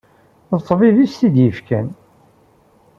[0.57, 1.87] D ṭṭbib i s-t-id-yefkan.